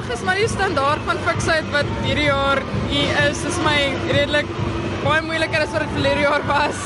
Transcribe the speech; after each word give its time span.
vandag 0.00 0.16
is 0.16 0.24
maar 0.24 0.38
die 0.38 0.48
standaard 0.48 1.00
van 1.04 1.18
fiksheid 1.26 1.66
wat 1.74 1.88
hierdie 2.04 2.28
jaar 2.28 2.60
hier 2.88 3.10
is. 3.28 3.40
Dis 3.44 3.58
my 3.64 3.76
redelik 4.08 4.48
baie 5.04 5.20
moeiliker 5.24 5.60
as 5.60 5.72
wat 5.74 5.84
dit 5.84 5.92
verlede 5.92 6.22
jaar 6.24 6.44
was. 6.48 6.78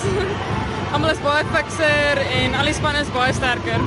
Almal 0.95 1.13
is 1.13 1.21
baie 1.23 1.45
fikser 1.53 2.21
en 2.25 2.57
al 2.59 2.71
die 2.71 2.75
spanne 2.75 3.05
is 3.05 3.13
baie 3.15 3.35
sterker. 3.37 3.85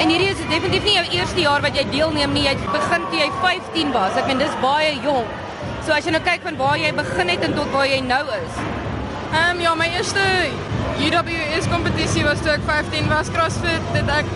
En 0.00 0.12
hierdie 0.12 0.30
is 0.30 0.42
definitief 0.52 0.86
nie 0.86 0.94
jou 0.94 1.06
eerste 1.18 1.42
jaar 1.42 1.64
wat 1.66 1.74
jy 1.74 1.84
deelneem 1.90 2.34
nie. 2.36 2.44
Jy 2.46 2.54
het 2.54 2.70
begin 2.76 3.08
toe 3.10 3.18
jy 3.18 3.30
15 3.42 3.92
was. 3.96 4.20
Ek 4.20 4.30
meen 4.30 4.42
dis 4.44 4.54
baie 4.62 4.94
jonk. 5.02 5.34
So 5.86 5.96
as 5.96 6.06
jy 6.06 6.14
nou 6.14 6.22
kyk 6.28 6.46
van 6.46 6.60
waar 6.60 6.78
jy 6.78 6.94
begin 7.00 7.34
het 7.34 7.48
en 7.48 7.58
tot 7.58 7.74
waar 7.74 7.90
jy 7.90 7.98
nou 8.06 8.22
is. 8.38 8.62
Ehm 9.32 9.56
um, 9.56 9.64
ja, 9.64 9.74
my 9.78 9.90
eerste 9.96 10.22
UWS 11.00 11.66
kompetisie 11.72 12.22
was 12.28 12.42
toe 12.44 12.54
ek 12.54 12.66
15 12.70 13.10
was 13.10 13.34
CrossFit. 13.34 13.92
Dit 13.96 14.14
ek 14.20 14.30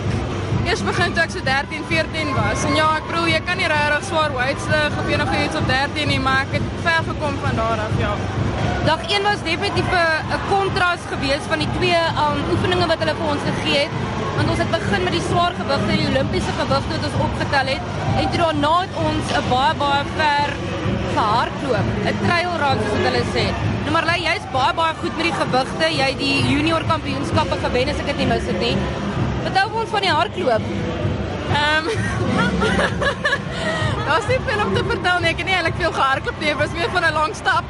eers 0.65 0.81
begin 0.81 1.13
toe 1.13 1.21
ek 1.23 1.33
so 1.33 1.41
13, 1.45 1.83
14 1.89 2.31
was. 2.33 2.63
En 2.65 2.75
ja, 2.77 2.87
ek 2.97 3.05
bedoel 3.09 3.27
jy 3.29 3.41
kan 3.45 3.59
nie 3.61 3.67
regtig 3.69 4.07
swaar 4.07 4.33
weights 4.33 4.65
lig 4.71 4.97
of 5.01 5.11
enige 5.13 5.43
iets 5.43 5.59
op 5.59 5.67
13 5.69 6.09
nie, 6.09 6.19
maar 6.27 6.47
ek 6.47 6.57
het 6.57 6.65
ver 6.87 7.05
gekom 7.11 7.37
van 7.43 7.61
daar 7.61 7.83
af, 7.85 7.93
ja. 8.01 8.13
Dag 8.87 9.05
1 9.09 9.23
was 9.25 9.43
definitief 9.45 9.93
'n 9.93 10.41
kontras 10.49 11.05
geweest 11.11 11.45
van 11.51 11.61
die 11.63 11.69
twee 11.77 12.01
um, 12.23 12.41
oefeninge 12.53 12.87
wat 12.91 12.99
hulle 13.03 13.15
vir 13.21 13.29
ons 13.33 13.45
gegee 13.51 13.79
het. 13.85 13.93
Want 14.35 14.49
ons 14.49 14.59
het 14.63 14.71
begin 14.71 15.03
met 15.03 15.15
die 15.17 15.25
swaar 15.29 15.53
gewigte, 15.61 15.91
die 16.01 16.09
Olimpiese 16.09 16.53
gewigte 16.59 16.97
wat 16.97 17.07
ons 17.09 17.21
opgetel 17.27 17.71
het, 17.73 17.83
en 18.19 18.29
toe 18.29 18.41
daarna 18.43 18.75
het 18.81 18.93
ons 19.09 19.25
'n 19.37 19.45
baie 19.53 19.73
baie 19.83 20.03
ver 20.17 20.49
gehardloop, 21.13 21.87
'n 22.11 22.17
trail 22.25 22.51
run 22.61 22.77
soos 22.81 22.93
wat 22.95 23.07
hulle 23.09 23.25
sê. 23.37 23.45
Nou 23.83 23.91
maar 23.95 24.05
lê 24.11 24.17
jy's 24.27 24.45
baie 24.51 24.73
baie 24.73 24.93
goed 25.01 25.17
met 25.17 25.25
die 25.29 25.37
gewigte. 25.41 25.85
Jy 26.01 26.07
het 26.13 26.19
die 26.19 26.37
junior 26.53 26.83
kampioenskappe 26.93 27.55
gewen 27.65 27.89
as 27.89 27.99
ek 28.01 28.05
dit 28.05 28.17
nie 28.17 28.31
mis 28.33 28.47
het 28.51 28.59
nie. 28.59 28.77
Vertel 29.45 29.79
ons 29.81 29.93
van 29.95 30.01
die 30.07 30.13
hardloop. 30.19 30.69
Ehm 31.55 31.87
um, 31.91 33.33
Daar's 34.05 34.27
nie 34.27 34.39
veel 34.45 34.65
om 34.65 34.73
te 34.73 34.83
vertel 34.85 35.19
nie. 35.21 35.29
Ek 35.33 35.39
het 35.41 35.47
nie 35.49 35.55
eintlik 35.57 35.77
veel 35.79 35.93
gehardloop 35.93 36.41
nie. 36.41 36.49
Dit 36.51 36.59
was 36.59 36.73
meer 36.77 36.89
van 36.93 37.05
'n 37.07 37.13
lang 37.13 37.31
stap. 37.35 37.65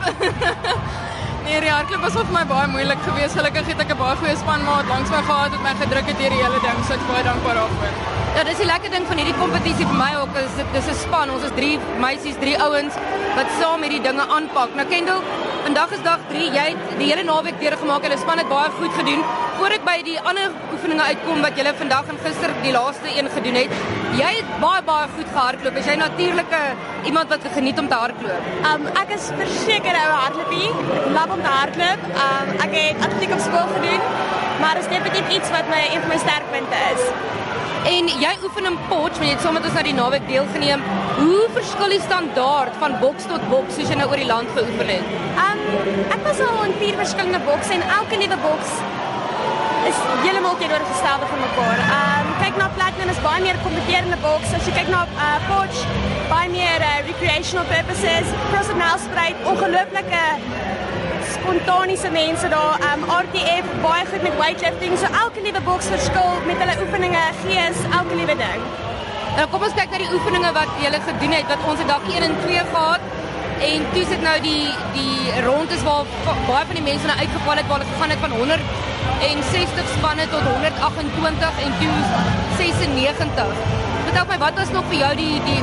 nee, 1.45 1.59
die 1.63 1.71
hardloop 1.71 2.01
was 2.07 2.17
vir 2.17 2.33
my 2.33 2.43
baie 2.49 2.67
moeilik 2.67 3.01
geweest. 3.07 3.37
Gelukkig 3.39 3.69
het 3.71 3.83
ek 3.83 3.93
'n 3.95 3.97
baie 4.01 4.15
goeie 4.21 4.35
spanmaat 4.41 4.91
langs 4.91 5.09
my 5.15 5.21
gehad 5.29 5.55
wat 5.55 5.63
my 5.67 5.73
gedruk 5.83 6.11
het 6.11 6.17
deur 6.19 6.33
die 6.35 6.43
hele 6.43 6.59
ding. 6.67 6.77
So 6.87 6.93
ek 6.97 7.07
baie 7.11 7.23
dankbaar 7.23 7.55
daarvoor. 7.61 7.93
Ja, 8.35 8.43
dis 8.43 8.57
die 8.57 8.67
lekker 8.73 8.91
ding 8.91 9.07
van 9.07 9.17
hierdie 9.17 9.39
kompetisie 9.39 9.87
vir 9.91 9.99
my 10.03 10.11
ook 10.21 10.35
is 10.43 10.55
dit 10.59 10.73
dis 10.75 10.87
'n 10.93 10.99
span. 11.05 11.31
Ons 11.31 11.43
is 11.43 11.55
3 11.55 11.79
meisies, 11.99 12.35
3 12.43 12.57
ouens 12.67 12.93
wat 13.35 13.47
saam 13.59 13.81
hierdie 13.81 14.01
dinge 14.01 14.25
aanpak. 14.37 14.75
Nou 14.75 14.87
Kendall, 14.87 15.21
vandag 15.65 15.91
is 15.97 16.01
dag 16.05 16.21
3. 16.29 16.49
Jy 16.53 16.63
het 16.67 16.97
die 16.99 17.07
hele 17.09 17.23
naweek 17.25 17.55
deurgemaak 17.61 18.03
en 18.05 18.13
die 18.13 18.19
span 18.21 18.37
het 18.41 18.49
baie 18.51 18.69
goed 18.77 18.93
gedoen 18.99 19.21
voor 19.57 19.73
ek 19.73 19.85
by 19.87 19.95
die 20.05 20.15
ander 20.29 20.51
oefeninge 20.75 21.05
uitkom 21.09 21.41
wat 21.45 21.57
julle 21.57 21.71
vandag 21.79 22.11
en 22.13 22.19
gister 22.25 22.53
die 22.65 22.73
laaste 22.75 23.13
een 23.15 23.29
gedoen 23.37 23.57
het. 23.57 23.73
Jy 24.19 24.31
het 24.35 24.51
baie 24.61 24.83
baie 24.89 25.07
goed 25.15 25.31
gehardloop. 25.31 25.79
Is 25.81 25.89
jy 25.89 25.95
natuurlike 26.01 26.59
iemand 27.09 27.33
wat 27.33 27.47
geniet 27.55 27.81
om 27.81 27.89
te 27.89 28.01
hardloop? 28.03 28.51
Um 28.73 28.85
ek 29.03 29.15
is 29.17 29.31
verseker 29.39 29.97
'n 30.03 30.13
hardloopie. 30.21 30.69
Love 31.17 31.33
om 31.37 31.41
te 31.47 31.53
hardloop. 31.57 32.05
Um 32.27 32.53
ek 32.67 32.77
het 32.77 33.07
atletiek 33.07 33.33
op 33.37 33.41
skool 33.47 33.67
gedoen, 33.77 34.01
maar 34.61 34.77
is 34.83 34.91
definitief 34.93 35.33
iets 35.39 35.49
wat 35.57 35.73
my 35.73 35.81
een 35.89 36.01
van 36.05 36.13
my 36.13 36.21
sterkpunte 36.27 36.77
is. 36.93 37.03
En 37.85 38.07
jy 38.07 38.31
oefen 38.43 38.65
in 38.65 38.77
Potch, 38.89 39.19
want 39.19 39.27
jy 39.27 39.33
het 39.35 39.43
sommer 39.45 39.65
ons 39.67 39.75
na 39.77 39.81
die 39.85 39.93
naweek 39.93 40.23
deelgeneem. 40.25 40.81
Hoe 41.19 41.43
verskil 41.53 41.93
die 41.93 42.01
standaard 42.01 42.73
van 42.81 42.95
boks 43.01 43.27
tot 43.29 43.43
boks 43.51 43.77
soos 43.77 43.91
jy 43.91 43.97
nou 43.99 44.07
oor 44.09 44.21
die 44.21 44.29
land 44.29 44.49
geoefen 44.57 44.89
het? 44.89 45.11
Um 45.43 45.61
ek 46.15 46.23
was 46.25 46.41
al 46.41 46.63
in 46.65 46.73
vier 46.81 46.97
verskillende 46.97 47.41
bokse 47.45 47.75
en 47.77 47.85
elke 47.99 48.17
nuwe 48.21 48.39
boks 48.41 48.73
is 49.85 49.99
heeltemal 50.23 50.57
teenoorgestelde 50.57 51.29
van 51.29 51.43
mekaar. 51.45 51.83
Ehm 51.85 52.25
um, 52.25 52.33
kyk 52.41 52.57
na 52.57 52.69
Platinum 52.77 53.13
is 53.13 53.21
baie 53.27 53.41
meer 53.45 53.61
kompeterende 53.67 54.17
boks. 54.25 54.55
As 54.57 54.65
jy 54.65 54.73
kyk 54.79 54.89
na 54.93 55.03
uh, 55.05 55.35
Porsche, 55.45 55.85
baie 56.31 56.49
meer 56.57 56.85
uh, 56.89 56.95
recreational 57.09 57.69
purposes. 57.69 58.33
CrossFit 58.49 58.81
Nelspruit, 58.81 59.45
ongelooflike 59.53 60.23
spontaniese 61.33 62.09
mense 62.11 62.49
daar. 62.49 62.79
Ehm 62.79 63.03
um, 63.03 63.11
RTF 63.23 63.65
baie 63.81 64.05
goed 64.11 64.23
met 64.27 64.37
weightlifting. 64.37 64.97
So 64.97 65.07
elke 65.23 65.41
nuwe 65.41 65.61
boks 65.69 65.87
verskil 65.95 66.31
met 66.45 66.57
hulle 66.63 66.75
oefeninge, 66.83 67.23
gees, 67.43 67.79
elke 67.99 68.15
nuwe 68.19 68.35
ding. 68.41 68.65
Nou 69.35 69.45
kom 69.51 69.63
ons 69.67 69.77
kyk 69.77 69.91
na 69.91 70.01
die 70.03 70.11
oefeninge 70.15 70.51
wat 70.55 70.69
jy 70.79 70.89
gele 70.89 70.99
gedoen 71.07 71.33
het 71.37 71.47
wat 71.51 71.63
ons 71.69 71.79
het 71.83 71.89
dag 71.91 72.03
1 72.11 72.27
en 72.27 72.35
2 72.45 72.65
gehad. 72.73 73.07
En 73.69 73.87
toe 73.93 74.03
sit 74.11 74.21
nou 74.27 74.35
die 74.43 74.65
die 74.97 75.41
rondes 75.47 75.83
waar 75.87 76.03
baie 76.49 76.65
van 76.71 76.75
die 76.79 76.85
mense 76.89 77.07
nou 77.09 77.17
uitgeval 77.19 77.61
het 77.61 77.67
waar 77.71 77.79
hulle 77.79 77.91
gegaan 77.93 78.13
het 78.15 78.23
van 78.27 78.37
100 78.39 78.61
en 79.29 79.43
60 79.51 79.91
spanne 79.97 80.27
tot 80.35 80.47
128 80.51 81.65
en 81.65 81.73
toe 81.81 81.95
96. 82.57 83.65
Vertel 84.05 84.25
my 84.31 84.37
wat 84.45 84.63
was 84.63 84.71
nog 84.77 84.87
vir 84.91 85.01
jou 85.03 85.13
die 85.23 85.35
die 85.49 85.59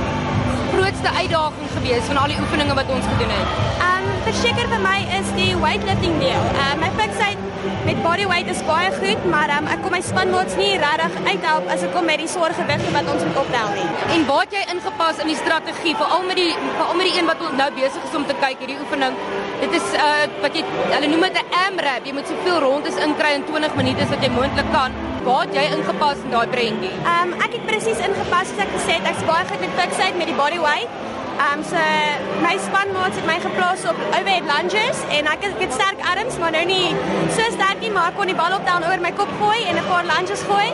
grootste 0.72 1.10
uitdaging 1.20 1.68
geweest 1.76 2.06
van 2.10 2.16
al 2.16 2.30
die 2.32 2.40
oefeninge 2.42 2.74
wat 2.74 2.88
ons 2.96 3.06
gedoen 3.12 3.32
het? 3.38 3.48
Ehm 3.78 4.10
um, 4.10 4.20
verseker 4.26 4.68
vir 4.72 4.80
my 4.82 4.98
is 5.18 5.28
die 5.38 5.52
weightlifting 5.64 6.18
deel. 6.24 6.44
Ehm 6.52 6.72
um, 6.72 6.82
my 6.84 6.90
fiksheid 7.00 7.38
met 7.86 8.02
body 8.02 8.26
weight 8.26 8.48
is 8.50 8.62
baie 8.66 8.90
goed, 8.96 9.24
maar 9.34 9.50
um, 9.56 9.68
ek 9.74 9.82
kom 9.84 9.94
my 9.94 10.00
spanmaats 10.02 10.56
nie 10.58 10.70
regtig 10.82 11.28
uithelp 11.28 11.70
as 11.74 11.84
ek 11.86 11.94
kom 11.96 12.08
met 12.10 12.22
die 12.22 12.30
swaar 12.34 12.54
gewigte 12.58 12.90
wat 12.96 13.10
ons 13.14 13.24
moet 13.28 13.40
optel 13.44 13.70
nie. 13.76 13.86
En 14.16 14.26
waar 14.30 14.44
het 14.46 14.56
jy 14.58 14.64
ingepas 14.74 15.22
in 15.24 15.30
die 15.32 15.38
strategie 15.44 15.94
veral 16.02 16.26
met 16.30 16.40
die 16.40 16.50
veral 16.64 16.98
met 17.00 17.10
die 17.10 17.16
een 17.18 17.30
wat 17.30 17.46
nou 17.62 17.70
besig 17.78 18.10
is 18.10 18.18
om 18.20 18.26
te 18.26 18.38
kyk 18.42 18.64
hierdie 18.64 18.80
oefening? 18.82 19.16
Dit 19.62 19.78
is 19.80 19.94
uh 20.08 20.26
wat 20.44 20.58
jy 20.58 20.66
hulle 20.96 21.14
noem 21.14 21.28
dit 21.28 21.40
'n 21.42 21.58
AMRAP. 21.66 22.06
Jy 22.06 22.14
moet 22.18 22.28
soveel 22.34 22.60
rondes 22.66 23.02
inkry 23.08 23.34
in 23.38 23.44
20 23.54 23.80
minute 23.80 24.02
as 24.02 24.14
wat 24.14 24.22
jy 24.22 24.30
moontlik 24.40 24.70
kan. 24.78 25.11
Waar 25.22 25.40
het 25.40 25.54
jy 25.54 25.62
ingepas 25.76 26.22
in 26.24 26.32
daai 26.34 26.48
prentjie? 26.50 26.90
Ehm 26.90 27.32
um, 27.32 27.40
ek 27.46 27.52
het 27.56 27.66
presies 27.66 28.00
ingepas 28.06 28.48
soos 28.50 28.62
ek 28.64 28.72
gesê 28.74 28.96
het. 28.98 29.04
Ek's 29.10 29.22
baie 29.28 29.44
goed 29.50 29.60
met 29.62 29.76
fiksheid 29.78 30.16
met 30.18 30.30
die 30.30 30.34
body 30.34 30.58
weight. 30.64 30.96
Ehm 31.36 31.60
um, 31.60 31.62
so 31.68 31.82
my 32.42 32.56
spanmaats 32.64 33.20
het 33.20 33.28
my 33.30 33.36
geplaas 33.44 33.84
op 33.90 34.00
overhead 34.08 34.48
lunges 34.50 35.04
en 35.18 35.30
ek 35.34 35.46
het, 35.46 35.54
ek 35.54 35.62
het 35.66 35.76
sterk 35.78 36.02
arms 36.14 36.40
maar 36.42 36.56
nou 36.56 36.64
nie 36.72 36.88
so 37.36 37.46
sterk 37.54 37.78
nie 37.84 37.92
maar 37.94 38.10
ek 38.10 38.18
kon 38.18 38.32
die 38.32 38.38
bal 38.42 38.56
op 38.58 38.66
dan 38.66 38.88
oor 38.88 39.04
my 39.06 39.14
kop 39.22 39.30
gooi 39.38 39.62
en 39.62 39.78
'n 39.78 39.86
paar 39.92 40.10
lunges 40.10 40.42
gooi. 40.50 40.68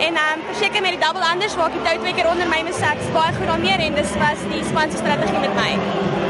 En 0.00 0.16
ehm 0.16 0.38
um, 0.38 0.44
verseker 0.48 0.82
met 0.82 0.94
die 0.96 1.02
double 1.04 1.26
unders 1.32 1.54
waar 1.58 1.68
ek 1.68 1.74
die 1.76 1.82
tou 1.86 1.96
twee 2.02 2.14
keer 2.16 2.28
onder 2.30 2.48
my 2.48 2.60
mesak 2.64 3.00
baie 3.14 3.32
goed 3.36 3.50
daarmee 3.50 3.76
en 3.86 3.98
dis 3.98 4.12
was 4.22 4.44
die 4.52 4.62
span 4.68 4.92
se 4.92 5.00
strategie 5.02 5.42
met 5.42 5.52
my. 5.58 5.70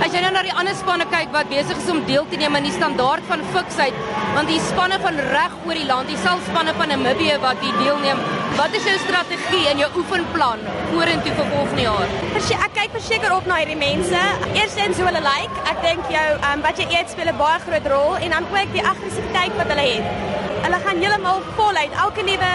As 0.04 0.14
jy 0.14 0.22
nou 0.24 0.32
na 0.34 0.42
die 0.42 0.54
ander 0.62 0.74
spanne 0.74 1.06
kyk 1.12 1.30
wat 1.36 1.50
besig 1.52 1.78
is 1.82 1.90
om 1.92 2.00
deel 2.08 2.26
te 2.32 2.40
neem 2.40 2.56
aan 2.58 2.66
die 2.66 2.74
standaard 2.74 3.26
van 3.28 3.44
fiksheid, 3.54 4.00
want 4.34 4.50
die 4.50 4.58
spanne 4.70 4.98
van 5.04 5.20
reg 5.34 5.54
oor 5.68 5.78
die 5.78 5.86
land, 5.90 6.10
die 6.10 6.18
selfspanne 6.24 6.74
van 6.80 6.90
Namibië 6.94 7.36
wat 7.44 7.62
hier 7.66 7.76
deelneem, 7.82 8.24
wat 8.58 8.74
is 8.78 8.88
jou 8.88 8.96
strategie 9.04 9.62
en 9.70 9.84
jou 9.84 9.90
oefenplan 10.02 10.66
vorentoe 10.90 11.36
vir 11.38 11.54
volgende 11.54 11.86
jaar? 11.86 12.18
Verse 12.34 12.58
ek 12.66 12.76
kyk 12.80 12.98
verseker 12.98 13.36
op 13.36 13.46
na 13.46 13.60
hierdie 13.62 13.78
mense. 13.84 14.24
Eerstens 14.50 14.98
hoe 14.98 15.06
hulle 15.12 15.22
lyk. 15.28 15.46
Like. 15.46 15.64
Ek 15.70 15.86
dink 15.86 16.10
jou 16.16 16.26
ehm 16.32 16.50
um, 16.56 16.66
wat 16.66 16.82
jy 16.82 16.90
eet 16.96 17.14
speel 17.14 17.30
'n 17.30 17.38
baie 17.38 17.62
groot 17.68 17.86
rol 17.94 18.18
en 18.18 18.36
dan 18.36 18.50
kyk 18.50 18.74
die 18.74 18.86
aggressiwiteit 18.92 19.56
wat 19.62 19.72
hulle 19.74 19.88
het. 19.94 20.38
Hulle 20.66 20.78
gaan 20.84 21.02
heeltemal 21.04 21.42
voluit 21.56 21.94
elke 22.04 22.22
nuwe 22.26 22.52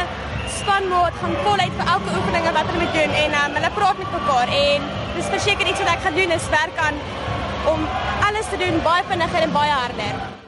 spanmaat 0.59 1.19
gaan 1.21 1.35
voluit 1.47 1.75
vir 1.79 1.91
elke 1.95 2.15
oefening 2.17 2.47
wat 2.57 2.69
hulle 2.69 2.83
moet 2.83 2.95
doen 2.99 3.19
en 3.23 3.35
um, 3.41 3.57
hulle 3.59 3.71
praat 3.79 3.97
met 4.03 4.15
mekaar 4.17 4.55
en 4.61 4.87
dis 5.17 5.33
verseker 5.35 5.73
iets 5.73 5.83
wat 5.83 5.93
ek 5.97 6.07
gaan 6.07 6.17
doen 6.21 6.37
is 6.37 6.49
werk 6.55 6.81
aan 6.87 7.03
om 7.73 7.85
alles 8.29 8.49
te 8.53 8.63
doen 8.63 8.81
baie 8.87 9.03
vinniger 9.11 9.47
en 9.49 9.55
baie 9.59 9.71
harder. 9.71 10.44